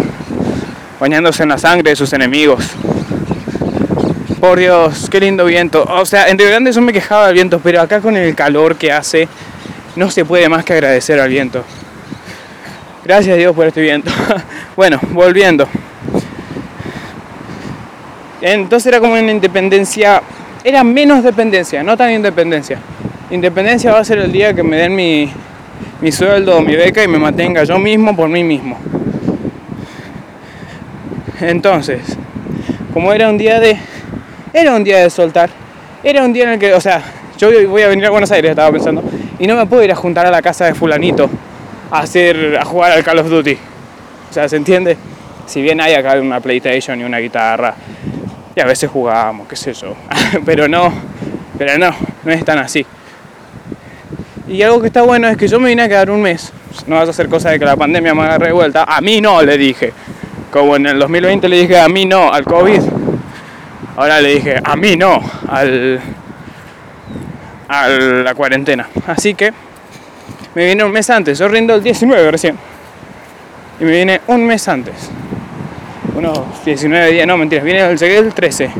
Bañándose 1.00 1.42
en 1.42 1.50
la 1.50 1.58
sangre 1.58 1.90
de 1.90 1.96
sus 1.96 2.12
enemigos. 2.12 2.64
Por 4.40 4.58
Dios, 4.58 5.08
qué 5.10 5.20
lindo 5.20 5.46
viento. 5.46 5.84
O 5.84 6.04
sea, 6.04 6.28
en 6.28 6.38
Río 6.38 6.48
Grande 6.48 6.70
eso 6.70 6.80
me 6.82 6.92
quejaba 6.92 7.26
del 7.28 7.34
viento, 7.34 7.60
pero 7.62 7.80
acá 7.80 8.00
con 8.00 8.16
el 8.16 8.34
calor 8.34 8.76
que 8.76 8.92
hace, 8.92 9.26
no 9.96 10.10
se 10.10 10.24
puede 10.24 10.48
más 10.48 10.64
que 10.64 10.72
agradecer 10.72 11.20
al 11.20 11.28
viento. 11.28 11.64
Gracias 13.04 13.34
a 13.34 13.36
Dios 13.36 13.54
por 13.54 13.66
este 13.66 13.80
viento. 13.80 14.10
bueno, 14.76 14.98
volviendo. 15.10 15.68
Entonces 18.40 18.86
era 18.86 19.00
como 19.00 19.12
una 19.12 19.30
independencia, 19.30 20.22
era 20.62 20.84
menos 20.84 21.22
dependencia, 21.22 21.82
no 21.82 21.96
tan 21.96 22.12
independencia. 22.12 22.78
Independencia 23.30 23.92
va 23.92 24.00
a 24.00 24.04
ser 24.04 24.18
el 24.18 24.32
día 24.32 24.52
que 24.52 24.62
me 24.62 24.76
den 24.76 24.94
mi, 24.94 25.30
mi 26.00 26.12
sueldo 26.12 26.60
mi 26.60 26.76
beca 26.76 27.02
y 27.02 27.08
me 27.08 27.18
mantenga 27.18 27.64
yo 27.64 27.78
mismo 27.78 28.14
por 28.14 28.28
mí 28.28 28.44
mismo. 28.44 28.78
Entonces, 31.40 32.00
como 32.92 33.12
era 33.12 33.28
un 33.28 33.38
día 33.38 33.60
de. 33.60 33.76
Era 34.52 34.74
un 34.74 34.84
día 34.84 34.98
de 34.98 35.10
soltar. 35.10 35.50
Era 36.02 36.24
un 36.24 36.32
día 36.32 36.44
en 36.44 36.50
el 36.50 36.58
que, 36.58 36.74
o 36.74 36.80
sea, 36.80 37.02
yo 37.38 37.48
voy 37.68 37.82
a 37.82 37.88
venir 37.88 38.06
a 38.06 38.10
Buenos 38.10 38.30
Aires, 38.30 38.50
estaba 38.50 38.70
pensando 38.70 39.02
y 39.44 39.46
no 39.46 39.56
me 39.56 39.66
puedo 39.66 39.84
ir 39.84 39.92
a 39.92 39.94
juntar 39.94 40.24
a 40.24 40.30
la 40.30 40.40
casa 40.40 40.64
de 40.64 40.72
fulanito 40.72 41.28
a 41.90 41.98
hacer 41.98 42.56
a 42.58 42.64
jugar 42.64 42.92
al 42.92 43.04
Call 43.04 43.18
of 43.18 43.28
Duty. 43.28 43.58
O 44.30 44.32
sea, 44.32 44.48
¿se 44.48 44.56
entiende? 44.56 44.96
Si 45.44 45.60
bien 45.60 45.82
hay 45.82 45.92
acá 45.92 46.14
una 46.14 46.40
PlayStation 46.40 46.98
y 46.98 47.04
una 47.04 47.18
guitarra 47.18 47.74
y 48.56 48.60
a 48.62 48.64
veces 48.64 48.88
jugamos, 48.90 49.46
qué 49.46 49.54
sé 49.54 49.74
yo, 49.74 49.94
pero 50.46 50.66
no, 50.66 50.90
pero 51.58 51.76
no, 51.76 51.94
no 52.24 52.32
es 52.32 52.42
tan 52.42 52.56
así. 52.56 52.86
Y 54.48 54.62
algo 54.62 54.80
que 54.80 54.86
está 54.86 55.02
bueno 55.02 55.28
es 55.28 55.36
que 55.36 55.46
yo 55.46 55.60
me 55.60 55.68
vine 55.68 55.82
a 55.82 55.88
quedar 55.88 56.10
un 56.10 56.22
mes. 56.22 56.50
No 56.86 56.96
vas 56.96 57.08
a 57.08 57.10
hacer 57.10 57.28
cosa 57.28 57.50
de 57.50 57.58
que 57.58 57.66
la 57.66 57.76
pandemia 57.76 58.14
me 58.14 58.22
haga 58.22 58.38
revuelta. 58.38 58.84
A 58.84 59.02
mí 59.02 59.20
no, 59.20 59.42
le 59.42 59.58
dije. 59.58 59.92
Como 60.50 60.76
en 60.76 60.86
el 60.86 60.98
2020 60.98 61.50
le 61.50 61.58
dije 61.58 61.78
a 61.78 61.88
mí 61.90 62.06
no 62.06 62.32
al 62.32 62.44
COVID. 62.44 62.80
Ahora 63.96 64.22
le 64.22 64.36
dije 64.36 64.56
a 64.64 64.74
mí 64.74 64.96
no 64.96 65.20
al 65.50 66.00
a 67.68 67.88
la 67.88 68.34
cuarentena. 68.34 68.88
Así 69.06 69.34
que 69.34 69.52
me 70.54 70.66
vine 70.66 70.84
un 70.84 70.92
mes 70.92 71.08
antes. 71.10 71.38
Yo 71.38 71.48
rindo 71.48 71.74
el 71.74 71.82
19 71.82 72.30
recién. 72.30 72.56
Y 73.80 73.84
me 73.84 73.90
viene 73.90 74.20
un 74.28 74.46
mes 74.46 74.66
antes. 74.68 75.10
Unos 76.14 76.64
19 76.64 77.10
días, 77.10 77.26
no 77.26 77.36
mentiras, 77.36 77.64
viene 77.64 77.80
el, 77.80 78.02
el 78.02 78.34
13. 78.34 78.70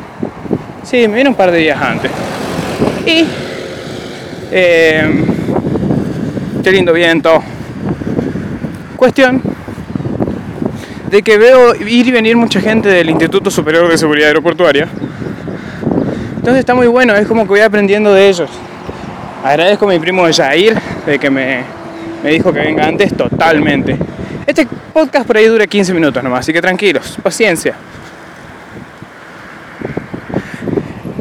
Sí, 0.85 1.09
me 1.09 1.15
viene 1.15 1.31
un 1.31 1.37
par 1.37 1.51
de 1.51 1.59
días 1.59 1.81
antes. 1.81 2.11
Y. 3.07 3.27
Eh, 4.53 5.25
qué 6.63 6.71
lindo 6.71 6.93
viento. 6.93 7.43
Cuestión 8.97 9.43
de 11.11 11.23
que 11.23 11.39
veo 11.39 11.75
ir 11.75 12.07
y 12.07 12.11
venir 12.11 12.37
mucha 12.37 12.61
gente 12.61 12.89
del 12.89 13.11
Instituto 13.11 13.51
Superior 13.51 13.89
de 13.89 13.99
Seguridad 13.99 14.29
Aeroportuaria. 14.29 14.89
Entonces 16.37 16.61
está 16.61 16.75
muy 16.75 16.87
bueno, 16.87 17.15
es 17.15 17.27
como 17.27 17.43
que 17.45 17.49
voy 17.49 17.61
aprendiendo 17.61 18.13
de 18.13 18.29
ellos. 18.29 18.51
Agradezco 19.45 19.85
a 19.85 19.93
mi 19.93 19.99
primo 19.99 20.25
Jair 20.33 20.75
de 21.05 21.19
que 21.19 21.29
me, 21.29 21.63
dijo 22.25 22.51
que 22.51 22.61
venga 22.61 22.87
antes 22.87 23.15
totalmente. 23.15 23.95
Este 24.47 24.67
podcast 24.91 25.27
por 25.27 25.37
ahí 25.37 25.45
dura 25.45 25.67
15 25.67 25.93
minutos 25.93 26.25
nomás, 26.25 26.41
así 26.41 26.53
que 26.55 26.63
tranquilos, 26.63 27.19
paciencia. 27.23 27.75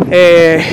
Eh, 0.09 0.63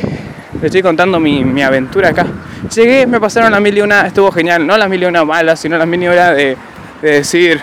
le 0.60 0.66
estoy 0.66 0.80
contando 0.80 1.18
mi, 1.18 1.60
aventura 1.60 2.10
acá. 2.10 2.24
Llegué, 2.72 3.04
me 3.08 3.18
pasaron 3.18 3.50
las 3.50 3.60
mil 3.60 3.76
y 3.76 3.80
una, 3.80 4.06
estuvo 4.06 4.30
genial. 4.30 4.64
No 4.64 4.78
las 4.78 4.88
mil 4.88 5.02
y 5.02 5.06
una 5.06 5.24
malas, 5.24 5.58
sino 5.58 5.76
las 5.76 5.88
mil 5.88 6.04
y 6.04 6.06
una 6.06 6.30
de, 6.30 6.56
de 7.02 7.10
decir, 7.10 7.60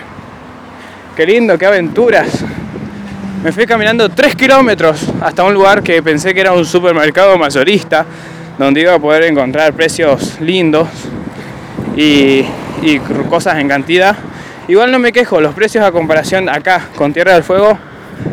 qué 1.16 1.24
lindo, 1.24 1.56
qué 1.56 1.64
aventuras. 1.64 2.44
Me 3.42 3.52
fui 3.52 3.64
caminando 3.64 4.10
3 4.10 4.36
kilómetros 4.36 5.06
hasta 5.22 5.44
un 5.44 5.54
lugar 5.54 5.82
que 5.82 6.02
pensé 6.02 6.34
que 6.34 6.42
era 6.42 6.52
un 6.52 6.66
supermercado 6.66 7.38
mayorista 7.38 8.04
donde 8.58 8.80
iba 8.80 8.94
a 8.94 8.98
poder 8.98 9.22
encontrar 9.24 9.72
precios 9.72 10.40
lindos 10.40 10.88
y, 11.96 12.44
cosas 13.28 13.58
en 13.58 13.68
cantidad. 13.68 14.16
Igual 14.68 14.92
no 14.92 14.98
me 14.98 15.12
quejo, 15.12 15.40
los 15.40 15.54
precios 15.54 15.84
a 15.84 15.92
comparación 15.92 16.48
acá 16.48 16.88
con 16.96 17.12
Tierra 17.12 17.34
del 17.34 17.42
Fuego 17.42 17.78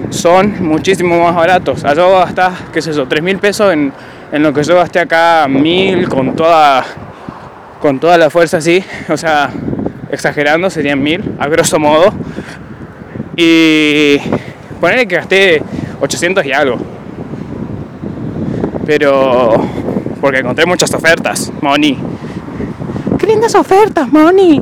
son 0.10 0.63
muchísimo 0.63 1.24
más 1.24 1.36
baratos. 1.36 1.84
Allá 1.86 2.08
gastas, 2.08 2.53
qué 2.74 2.79
es 2.79 2.88
eso, 2.88 3.08
3 3.08 3.24
mil 3.24 3.38
pesos 3.38 3.72
en, 3.72 3.94
en, 4.32 4.44
lo 4.44 4.53
que 4.53 4.63
yo 4.63 4.75
gasté 4.75 5.00
acá, 5.00 5.48
mil 5.48 6.10
con 6.10 6.36
toda, 6.36 6.84
con 7.82 8.00
toda 8.00 8.17
la 8.17 8.29
fuerza 8.29 8.58
así, 8.58 8.84
o 9.10 9.17
sea, 9.17 9.51
exagerando 10.12 10.70
serían 10.70 11.01
mil, 11.01 11.36
a 11.39 11.48
grosso 11.48 11.79
modo. 11.79 12.13
Y 13.36 14.17
ponerle 14.79 15.08
que 15.08 15.15
gasté 15.15 15.63
800 16.01 16.46
y 16.46 16.51
algo. 16.51 16.77
Pero 18.86 19.84
porque 20.25 20.39
encontré 20.39 20.65
muchas 20.65 20.91
ofertas, 20.91 21.51
Moni. 21.62 22.00
¡Qué 23.20 23.27
lindas 23.27 23.53
ofertas, 23.53 24.12
Moni! 24.12 24.60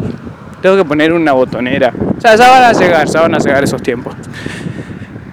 Tengo 0.62 0.76
que 0.76 0.84
poner 0.84 1.14
una 1.14 1.32
botonera. 1.32 1.94
O 2.18 2.20
sea, 2.20 2.36
ya 2.36 2.50
van 2.50 2.64
a 2.64 2.74
llegar, 2.74 3.08
ya 3.08 3.22
van 3.22 3.34
a 3.34 3.38
llegar 3.38 3.64
esos 3.64 3.82
tiempos. 3.82 4.14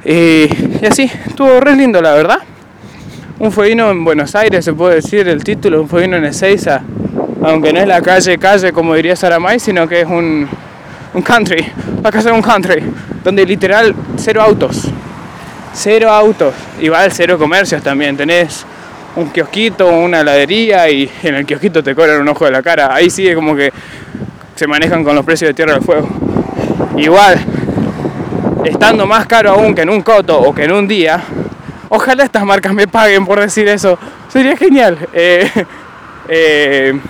Y, 0.05 0.13
y 0.13 0.87
así, 0.89 1.11
estuvo 1.27 1.59
re 1.59 1.75
lindo, 1.75 2.01
la 2.01 2.15
verdad. 2.15 2.39
Un 3.41 3.51
fueguino 3.51 3.91
en 3.91 4.05
Buenos 4.05 4.33
Aires, 4.37 4.65
se 4.65 4.73
puede 4.73 4.95
decir 4.95 5.27
el 5.27 5.43
título, 5.43 5.83
un 5.83 5.89
fueguino 5.89 6.17
en 6.17 6.27
Ezeiza. 6.27 6.81
Aunque 7.43 7.73
no 7.73 7.81
es 7.81 7.89
la 7.89 8.01
calle, 8.01 8.39
calle, 8.39 8.73
como 8.73 8.95
diría 8.95 9.17
Saramay, 9.17 9.59
sino 9.59 9.89
que 9.89 10.03
es 10.03 10.07
un, 10.07 10.49
un 11.13 11.23
country. 11.23 11.67
La 12.05 12.13
casa 12.13 12.29
de 12.29 12.37
un 12.37 12.43
country. 12.43 12.85
Donde 13.25 13.45
literal, 13.45 13.97
cero 14.15 14.43
autos. 14.43 14.85
Cero 15.75 16.09
autos. 16.09 16.55
Igual 16.81 17.11
cero 17.11 17.37
comercios 17.37 17.83
también. 17.83 18.17
Tenés 18.17 18.65
un 19.17 19.31
kiosquito, 19.31 19.89
una 19.89 20.21
heladería 20.21 20.89
y 20.89 21.11
en 21.23 21.35
el 21.35 21.47
kiosquito 21.47 21.83
te 21.83 21.95
cobran 21.95 22.21
un 22.21 22.29
ojo 22.29 22.45
de 22.45 22.51
la 22.51 22.63
cara. 22.63 22.95
Ahí 22.95 23.07
es 23.07 23.35
como 23.35 23.55
que 23.57 23.73
se 24.55 24.67
manejan 24.67 25.03
con 25.05 25.15
los 25.15 25.25
precios 25.25 25.49
de 25.49 25.55
Tierra 25.55 25.75
del 25.75 25.83
Fuego. 25.83 26.09
Igual, 26.97 27.39
estando 28.65 29.07
más 29.07 29.27
caro 29.27 29.51
aún 29.51 29.75
que 29.75 29.83
en 29.83 29.91
un 29.91 30.03
coto 30.03 30.39
o 30.39 30.55
que 30.55 30.65
en 30.65 30.73
un 30.73 30.87
día, 30.87 31.23
ojalá 31.89 32.25
estas 32.25 32.45
marcas 32.45 32.73
me 32.75 32.87
paguen 32.87 33.25
por 33.27 33.41
decir 33.41 33.69
eso. 33.69 33.99
Sería 34.29 34.57
genial. 34.57 34.99
Eh, 35.13 35.51
eh, 36.29 37.01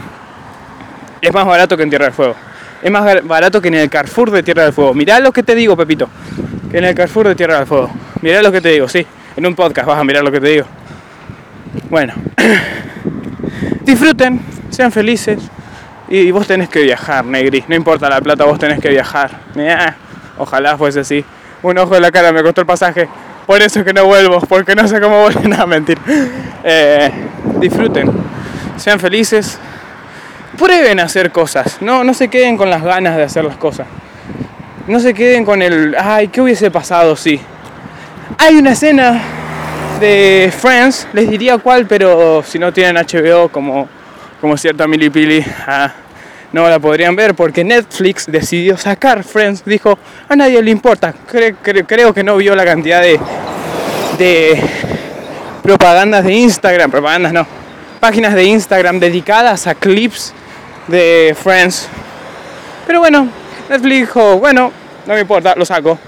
es 1.21 1.33
más 1.33 1.45
barato 1.45 1.76
que 1.76 1.83
en 1.83 1.90
Tierra 1.90 2.07
del 2.07 2.14
Fuego. 2.14 2.35
Es 2.83 2.90
más 2.90 3.23
barato 3.25 3.61
que 3.61 3.69
en 3.69 3.75
el 3.75 3.90
Carrefour 3.90 4.30
de 4.30 4.42
Tierra 4.42 4.64
del 4.64 4.73
Fuego. 4.73 4.95
Mirá 4.95 5.21
lo 5.21 5.33
que 5.33 5.42
te 5.42 5.54
digo, 5.54 5.76
Pepito. 5.76 6.09
Que 6.71 6.78
en 6.78 6.85
el 6.85 6.95
Carrefour 6.95 7.28
de 7.28 7.35
Tierra 7.35 7.59
del 7.59 7.66
Fuego. 7.66 7.90
Mirá 8.23 8.40
lo 8.40 8.50
que 8.50 8.61
te 8.61 8.71
digo, 8.71 8.88
sí. 8.88 9.07
En 9.37 9.47
un 9.47 9.54
podcast 9.54 9.87
vas 9.87 9.99
a 9.99 10.04
mirar 10.04 10.25
lo 10.25 10.33
que 10.33 10.40
te 10.40 10.49
digo. 10.49 10.66
Bueno. 11.89 12.15
Disfruten, 13.83 14.41
sean 14.71 14.93
felices. 14.93 15.39
Y 16.09 16.31
vos 16.31 16.47
tenés 16.47 16.69
que 16.69 16.83
viajar, 16.83 17.25
Negri. 17.25 17.65
No 17.69 17.75
importa 17.75 18.09
la 18.09 18.21
plata, 18.21 18.45
vos 18.45 18.59
tenés 18.59 18.81
que 18.81 18.89
viajar. 18.89 19.31
Ojalá 20.39 20.77
fuese 20.77 21.00
así. 21.00 21.25
Un 21.62 21.79
ojo 21.79 21.95
de 21.95 22.00
la 22.00 22.11
cara 22.11 22.33
me 22.33 22.43
costó 22.43 22.62
el 22.62 22.67
pasaje. 22.67 23.09
Por 23.47 23.61
eso 23.62 23.85
que 23.85 23.93
no 23.93 24.07
vuelvo, 24.07 24.41
porque 24.41 24.75
no 24.75 24.87
sé 24.89 25.00
cómo 25.00 25.23
vuelven 25.23 25.53
a 25.55 25.67
mentir. 25.67 25.99
Eh, 26.65 27.11
disfruten, 27.59 28.11
sean 28.77 28.99
felices. 28.99 29.59
Prueben 30.59 31.00
a 31.00 31.05
hacer 31.05 31.31
cosas. 31.31 31.79
No, 31.81 32.05
no 32.05 32.12
se 32.15 32.29
queden 32.29 32.57
con 32.57 32.71
las 32.71 32.83
ganas 32.83 33.17
de 33.17 33.23
hacer 33.23 33.45
las 33.45 33.57
cosas. 33.57 33.87
No 34.87 34.99
se 34.99 35.15
queden 35.15 35.45
con 35.45 35.62
el, 35.62 35.97
ay, 35.99 36.29
¿qué 36.29 36.41
hubiese 36.41 36.71
pasado 36.71 37.17
si? 37.17 37.41
Hay 38.39 38.57
una 38.57 38.73
escena 38.73 39.21
de 40.00 40.52
Friends, 40.57 41.07
les 41.12 41.28
diría 41.28 41.59
cuál, 41.59 41.87
pero 41.87 42.42
si 42.42 42.59
no 42.59 42.73
tienen 42.73 42.97
HBO 42.97 43.50
como, 43.50 43.87
como 44.40 44.57
cierta 44.57 44.87
milipili, 44.88 45.45
ah, 45.66 45.92
no 46.52 46.69
la 46.69 46.78
podrían 46.78 47.14
ver 47.14 47.35
porque 47.35 47.62
Netflix 47.62 48.26
decidió 48.26 48.78
sacar 48.78 49.23
Friends. 49.23 49.62
Dijo, 49.64 49.99
a 50.28 50.35
nadie 50.35 50.62
le 50.62 50.71
importa. 50.71 51.12
Cre 51.12 51.54
cre 51.54 51.85
creo 51.85 52.14
que 52.14 52.25
no 52.25 52.37
vio 52.38 52.57
la 52.57 52.64
cantidad 52.64 53.02
de, 53.02 53.21
de 54.19 54.61
propagandas 55.62 56.25
de 56.25 56.33
Instagram, 56.33 56.90
propagandas 56.90 57.33
no, 57.33 57.47
páginas 58.00 58.35
de 58.35 58.45
Instagram 58.45 58.99
dedicadas 58.99 59.66
a 59.66 59.75
clips 59.75 60.33
de 60.88 61.37
Friends. 61.40 61.88
Pero 62.87 63.00
bueno, 63.00 63.28
Netflix 63.69 64.00
dijo, 64.00 64.38
bueno, 64.38 64.73
no 65.07 65.14
me 65.14 65.21
importa, 65.21 65.54
lo 65.54 65.66
saco. 65.66 65.99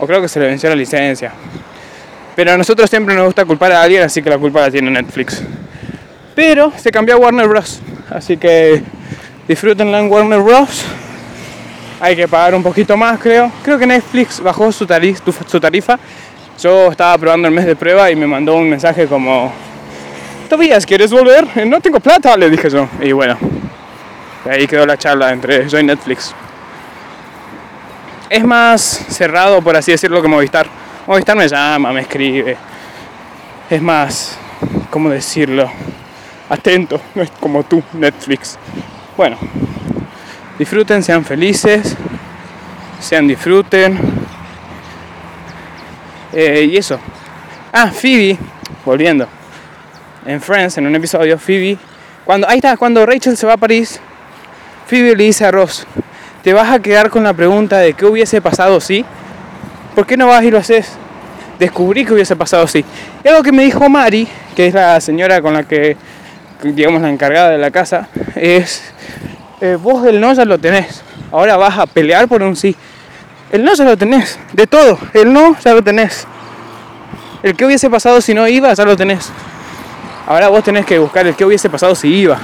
O 0.00 0.06
creo 0.06 0.20
que 0.20 0.28
se 0.28 0.38
le 0.38 0.46
venció 0.46 0.68
la 0.68 0.76
licencia. 0.76 1.32
Pero 2.38 2.52
a 2.52 2.56
nosotros 2.56 2.88
siempre 2.88 3.16
nos 3.16 3.24
gusta 3.24 3.44
culpar 3.44 3.72
a 3.72 3.82
alguien, 3.82 4.04
así 4.04 4.22
que 4.22 4.30
la 4.30 4.38
culpa 4.38 4.60
la 4.60 4.70
tiene 4.70 4.92
Netflix. 4.92 5.42
Pero 6.36 6.72
se 6.76 6.92
cambió 6.92 7.16
a 7.16 7.18
Warner 7.18 7.48
Bros. 7.48 7.80
Así 8.10 8.36
que 8.36 8.80
disfrútenla 9.48 9.98
en 9.98 10.08
Warner 10.08 10.38
Bros. 10.38 10.84
Hay 12.00 12.14
que 12.14 12.28
pagar 12.28 12.54
un 12.54 12.62
poquito 12.62 12.96
más, 12.96 13.18
creo. 13.18 13.50
Creo 13.64 13.76
que 13.76 13.88
Netflix 13.88 14.38
bajó 14.40 14.70
su, 14.70 14.86
su 15.48 15.60
tarifa. 15.60 15.98
Yo 16.62 16.92
estaba 16.92 17.18
probando 17.18 17.48
el 17.48 17.54
mes 17.54 17.66
de 17.66 17.74
prueba 17.74 18.08
y 18.08 18.14
me 18.14 18.28
mandó 18.28 18.54
un 18.54 18.70
mensaje 18.70 19.08
como... 19.08 19.52
Tobías, 20.48 20.86
¿quieres 20.86 21.10
volver? 21.10 21.66
No 21.66 21.80
tengo 21.80 21.98
plata, 21.98 22.36
le 22.36 22.48
dije 22.48 22.70
yo. 22.70 22.88
Y 23.00 23.10
bueno, 23.10 23.36
ahí 24.48 24.68
quedó 24.68 24.86
la 24.86 24.96
charla 24.96 25.32
entre 25.32 25.68
yo 25.68 25.80
y 25.80 25.82
Netflix. 25.82 26.32
Es 28.30 28.44
más 28.44 28.80
cerrado, 29.08 29.60
por 29.60 29.74
así 29.74 29.90
decirlo, 29.90 30.22
que 30.22 30.28
Movistar. 30.28 30.68
Movistar 31.08 31.38
me 31.38 31.48
llama, 31.48 31.90
me 31.90 32.02
escribe. 32.02 32.54
Es 33.70 33.80
más, 33.80 34.36
¿cómo 34.90 35.08
decirlo? 35.08 35.70
Atento, 36.50 37.00
no 37.14 37.22
es 37.22 37.30
como 37.40 37.62
tú, 37.62 37.82
Netflix. 37.94 38.58
Bueno, 39.16 39.38
disfruten, 40.58 41.02
sean 41.02 41.24
felices, 41.24 41.96
sean 43.00 43.26
disfruten. 43.26 43.98
Eh, 46.34 46.68
y 46.72 46.76
eso. 46.76 47.00
Ah, 47.72 47.90
Phoebe, 47.90 48.36
volviendo. 48.84 49.26
En 50.26 50.42
Friends, 50.42 50.76
en 50.76 50.88
un 50.88 50.94
episodio, 50.94 51.38
Phoebe, 51.38 51.78
cuando, 52.26 52.46
ahí 52.50 52.58
está, 52.58 52.76
cuando 52.76 53.06
Rachel 53.06 53.38
se 53.38 53.46
va 53.46 53.54
a 53.54 53.56
París, 53.56 53.98
Phoebe 54.86 55.16
le 55.16 55.24
dice 55.24 55.46
a 55.46 55.50
Ross, 55.50 55.86
te 56.42 56.52
vas 56.52 56.70
a 56.70 56.80
quedar 56.80 57.08
con 57.08 57.24
la 57.24 57.32
pregunta 57.32 57.78
de 57.78 57.94
qué 57.94 58.04
hubiese 58.04 58.42
pasado 58.42 58.78
si, 58.78 59.06
¿por 59.98 60.06
qué 60.06 60.16
no 60.16 60.28
vas 60.28 60.44
y 60.44 60.50
lo 60.52 60.58
haces? 60.58 60.92
Descubrí 61.58 62.04
que 62.04 62.12
hubiese 62.12 62.36
pasado 62.36 62.68
si. 62.68 62.84
Y 63.24 63.28
algo 63.28 63.42
que 63.42 63.50
me 63.50 63.64
dijo 63.64 63.88
Mari, 63.88 64.28
que 64.54 64.68
es 64.68 64.74
la 64.74 65.00
señora 65.00 65.42
con 65.42 65.54
la 65.54 65.64
que, 65.64 65.96
digamos, 66.62 67.02
la 67.02 67.10
encargada 67.10 67.50
de 67.50 67.58
la 67.58 67.72
casa, 67.72 68.08
es, 68.36 68.92
eh, 69.60 69.76
vos 69.82 70.06
el 70.06 70.20
no 70.20 70.32
ya 70.34 70.44
lo 70.44 70.56
tenés, 70.56 71.02
ahora 71.32 71.56
vas 71.56 71.76
a 71.80 71.86
pelear 71.86 72.28
por 72.28 72.44
un 72.44 72.54
sí. 72.54 72.76
El 73.50 73.64
no 73.64 73.74
ya 73.74 73.82
lo 73.82 73.96
tenés, 73.96 74.38
de 74.52 74.68
todo, 74.68 75.00
el 75.14 75.32
no 75.32 75.58
ya 75.58 75.74
lo 75.74 75.82
tenés. 75.82 76.28
El 77.42 77.56
que 77.56 77.64
hubiese 77.64 77.90
pasado 77.90 78.20
si 78.20 78.34
no 78.34 78.46
iba, 78.46 78.72
ya 78.72 78.84
lo 78.84 78.96
tenés. 78.96 79.32
Ahora 80.28 80.46
vos 80.46 80.62
tenés 80.62 80.86
que 80.86 81.00
buscar 81.00 81.26
el 81.26 81.34
que 81.34 81.44
hubiese 81.44 81.68
pasado 81.68 81.96
si 81.96 82.06
iba. 82.06 82.38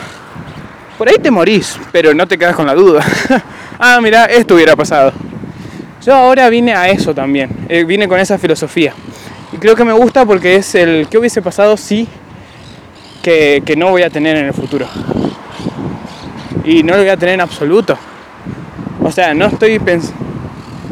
Por 0.99 1.09
ahí 1.09 1.19
te 1.23 1.31
morís, 1.31 1.79
pero 1.93 2.15
no 2.15 2.27
te 2.27 2.37
quedas 2.37 2.57
con 2.57 2.67
la 2.67 2.75
duda. 2.75 3.05
ah, 3.79 4.01
mira, 4.03 4.25
esto 4.25 4.57
hubiera 4.57 4.75
pasado. 4.75 5.13
Yo 6.05 6.15
ahora 6.15 6.51
vine 6.51 6.75
a 6.75 6.91
eso 6.91 7.15
también, 7.15 7.49
eh, 7.67 7.83
vine 7.85 8.07
con 8.07 8.21
esa 8.21 8.37
filosofía. 8.37 8.93
Y 9.53 9.57
creo 9.57 9.75
que 9.75 9.85
me 9.85 9.93
gusta 9.95 10.27
porque 10.27 10.57
es 10.57 10.75
el 10.75 11.07
que 11.09 11.17
hubiese 11.17 11.41
pasado 11.41 11.79
si 11.79 12.07
que, 13.23 13.63
que 13.65 13.75
no 13.75 13.89
voy 13.91 14.03
a 14.03 14.11
tener 14.11 14.37
en 14.37 14.45
el 14.45 14.53
futuro. 14.53 14.87
Y 16.63 16.83
no 16.83 16.93
lo 16.93 16.99
voy 16.99 17.09
a 17.09 17.17
tener 17.17 17.37
en 17.37 17.41
absoluto. 17.41 17.97
O 19.03 19.11
sea, 19.11 19.33
no 19.33 19.47
estoy 19.47 19.79
pensando... 19.79 20.19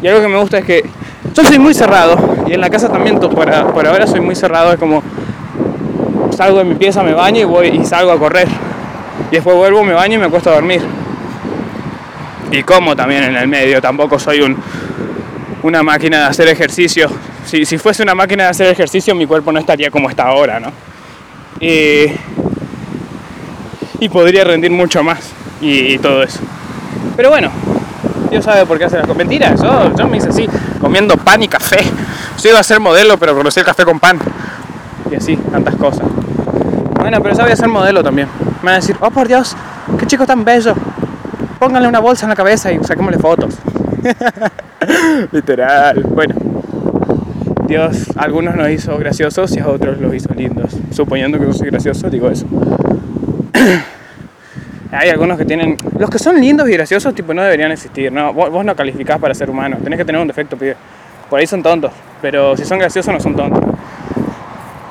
Y 0.02 0.08
algo 0.08 0.22
que 0.22 0.28
me 0.28 0.38
gusta 0.38 0.58
es 0.58 0.64
que 0.64 0.82
yo 1.34 1.44
soy 1.44 1.58
muy 1.58 1.74
cerrado. 1.74 2.46
Y 2.46 2.54
en 2.54 2.60
la 2.62 2.70
casa 2.70 2.88
también, 2.88 3.18
por, 3.18 3.32
por 3.72 3.86
ahora 3.86 4.06
soy 4.06 4.20
muy 4.20 4.34
cerrado. 4.34 4.72
Es 4.72 4.78
como 4.78 5.02
salgo 6.34 6.58
de 6.58 6.64
mi 6.64 6.74
pieza, 6.74 7.02
me 7.02 7.12
baño 7.12 7.40
y 7.40 7.44
voy 7.44 7.68
y 7.68 7.84
salgo 7.84 8.12
a 8.12 8.18
correr. 8.18 8.48
Y 9.30 9.34
después 9.34 9.56
vuelvo, 9.56 9.84
me 9.84 9.92
baño 9.92 10.14
y 10.14 10.18
me 10.18 10.26
acuesto 10.26 10.50
a 10.50 10.54
dormir. 10.54 10.80
Y 12.50 12.62
como 12.62 12.96
también 12.96 13.24
en 13.24 13.36
el 13.36 13.48
medio, 13.48 13.80
tampoco 13.80 14.18
soy 14.18 14.40
un, 14.40 14.56
una 15.62 15.82
máquina 15.82 16.18
de 16.18 16.24
hacer 16.24 16.48
ejercicio. 16.48 17.08
Si, 17.44 17.64
si, 17.64 17.78
fuese 17.78 18.02
una 18.02 18.14
máquina 18.14 18.44
de 18.44 18.50
hacer 18.50 18.66
ejercicio, 18.68 19.14
mi 19.14 19.26
cuerpo 19.26 19.52
no 19.52 19.58
estaría 19.58 19.90
como 19.90 20.08
está 20.10 20.24
ahora, 20.24 20.60
¿no? 20.60 20.72
Y, 21.60 22.06
y 24.00 24.08
podría 24.08 24.44
rendir 24.44 24.70
mucho 24.70 25.02
más 25.02 25.32
y, 25.60 25.98
todo 25.98 26.22
eso. 26.22 26.40
Pero 27.16 27.30
bueno, 27.30 27.50
Dios 28.30 28.44
sabe 28.44 28.66
por 28.66 28.78
qué 28.78 28.84
hace 28.84 28.96
las 28.96 29.06
cosas. 29.06 29.18
Mentiras, 29.18 29.60
yo, 29.62 29.94
yo 29.96 30.08
me 30.08 30.16
hice 30.16 30.30
así, 30.30 30.48
comiendo 30.80 31.16
pan 31.16 31.42
y 31.42 31.48
café. 31.48 31.78
Yo 32.42 32.50
iba 32.50 32.58
a 32.58 32.64
ser 32.64 32.80
modelo, 32.80 33.16
pero 33.18 33.36
conocí 33.36 33.60
el 33.60 33.66
café 33.66 33.84
con 33.84 34.00
pan. 34.00 34.18
Y 35.10 35.14
así, 35.14 35.36
tantas 35.36 35.76
cosas. 35.76 36.06
Bueno, 36.98 37.22
pero 37.22 37.34
sabía 37.34 37.54
ser 37.54 37.68
modelo 37.68 38.02
también. 38.02 38.28
Me 38.62 38.66
van 38.66 38.74
a 38.74 38.80
decir, 38.80 38.96
oh 39.00 39.10
por 39.10 39.28
Dios, 39.28 39.56
qué 39.98 40.06
chico 40.06 40.26
tan 40.26 40.44
bello. 40.44 40.74
Pónganle 41.58 41.88
una 41.88 42.00
bolsa 42.00 42.26
en 42.26 42.30
la 42.30 42.36
cabeza 42.36 42.72
y 42.72 42.82
saquémosle 42.82 43.18
fotos. 43.18 43.54
Literal. 45.32 46.02
Bueno, 46.02 46.34
Dios 47.66 48.06
algunos 48.16 48.54
nos 48.54 48.68
hizo 48.70 48.96
graciosos 48.98 49.56
y 49.56 49.60
a 49.60 49.68
otros 49.68 49.98
los 49.98 50.14
hizo 50.14 50.32
lindos. 50.34 50.76
Suponiendo 50.90 51.38
que 51.38 51.46
yo 51.46 51.52
soy 51.52 51.70
gracioso, 51.70 52.10
digo 52.10 52.28
eso. 52.28 52.46
Hay 54.92 55.08
algunos 55.08 55.38
que 55.38 55.44
tienen. 55.44 55.76
Los 55.98 56.10
que 56.10 56.18
son 56.18 56.38
lindos 56.38 56.68
y 56.68 56.72
graciosos, 56.72 57.14
tipo, 57.14 57.32
no 57.32 57.42
deberían 57.42 57.72
existir. 57.72 58.12
No, 58.12 58.32
vos, 58.34 58.64
no 58.64 58.76
calificás 58.76 59.18
para 59.18 59.34
ser 59.34 59.48
humano. 59.48 59.78
Tenés 59.82 59.98
que 59.98 60.04
tener 60.04 60.20
un 60.20 60.28
defecto, 60.28 60.56
pibe. 60.56 60.76
Por 61.30 61.40
ahí 61.40 61.46
son 61.46 61.62
tontos. 61.62 61.92
Pero 62.20 62.56
si 62.56 62.64
son 62.64 62.78
graciosos, 62.78 63.12
no 63.12 63.20
son 63.20 63.34
tontos. 63.34 63.64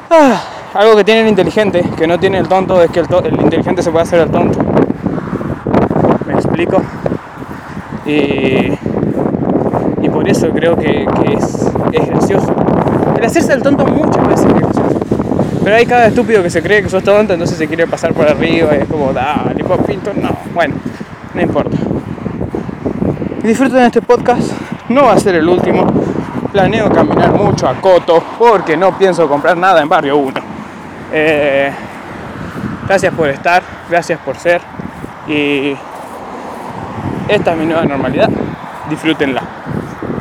Ah, 0.10 0.44
algo 0.74 0.96
que 0.96 1.04
tiene 1.04 1.22
el 1.22 1.28
inteligente, 1.28 1.84
que 1.98 2.08
no 2.08 2.20
tiene 2.20 2.40
el 2.40 2.48
tonto, 2.48 2.82
es 2.82 2.90
que 2.90 3.02
el, 3.02 3.08
el 3.26 3.42
inteligente 3.42 3.84
se 3.84 3.92
puede 3.92 4.04
hacer 4.04 4.22
el 4.22 4.32
tonto. 4.32 4.58
¿Me 6.26 6.34
explico? 6.34 6.82
Y 8.06 8.71
por 10.22 10.30
eso 10.30 10.52
creo 10.52 10.78
que, 10.78 11.08
es, 11.34 11.74
gracioso. 12.08 12.54
El 13.18 13.26
hacerse 13.26 13.54
el 13.54 13.64
tonto 13.64 13.88
muchas 13.88 14.28
veces 14.28 14.46
es 14.46 14.54
gracioso. 14.54 15.00
Pero 15.64 15.76
hay 15.76 15.86
cada 15.88 16.06
estúpido 16.06 16.44
que 16.44 16.52
se 16.52 16.62
cree 16.62 16.84
que 16.84 16.90
sos 16.90 17.04
tonto, 17.04 17.34
entonces 17.34 17.58
se 17.58 17.68
quiere 17.68 17.88
pasar 17.88 18.14
por 18.14 18.28
arriba 18.28 18.76
y 18.76 18.82
es 18.82 18.88
como, 18.88 19.12
dale, 19.14 19.64
papito, 19.64 20.12
no. 20.14 20.30
Bueno, 20.54 20.76
no 21.34 21.42
importa. 21.42 21.76
Disfruten 23.42 23.82
este 23.82 24.04
podcast, 24.04 24.52
no 24.90 25.06
va 25.06 25.14
a 25.14 25.20
ser 25.20 25.34
el 25.34 25.50
último. 25.50 25.88
Planeo 26.52 26.92
caminar 26.92 27.34
mucho 27.34 27.68
a 27.68 27.74
Coto 27.82 28.24
porque 28.38 28.78
no 28.78 28.96
pienso 28.96 29.28
comprar 29.28 29.58
nada 29.58 29.82
en 29.82 29.90
Barrio 29.90 30.18
1. 30.18 30.40
Eh, 31.14 31.72
gracias 32.88 33.12
por 33.12 33.28
estar, 33.28 33.64
gracias 33.90 34.20
por 34.20 34.38
ser 34.38 34.62
y 35.28 35.76
esta 37.28 37.54
es 37.54 37.58
mi 37.58 37.66
nueva 37.66 37.86
normalidad. 37.86 38.30
Disfrútenla. 38.88 39.41